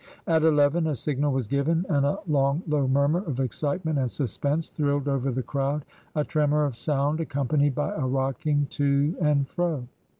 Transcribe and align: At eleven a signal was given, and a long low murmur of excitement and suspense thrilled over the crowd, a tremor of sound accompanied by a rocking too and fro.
At 0.25 0.43
eleven 0.43 0.87
a 0.87 0.95
signal 0.95 1.31
was 1.31 1.47
given, 1.47 1.85
and 1.87 2.07
a 2.07 2.17
long 2.25 2.63
low 2.67 2.87
murmur 2.87 3.19
of 3.23 3.39
excitement 3.39 3.99
and 3.99 4.09
suspense 4.09 4.69
thrilled 4.69 5.07
over 5.07 5.29
the 5.29 5.43
crowd, 5.43 5.85
a 6.15 6.23
tremor 6.23 6.65
of 6.65 6.75
sound 6.75 7.19
accompanied 7.21 7.75
by 7.75 7.93
a 7.93 8.07
rocking 8.07 8.65
too 8.71 9.15
and 9.21 9.47
fro. 9.47 9.87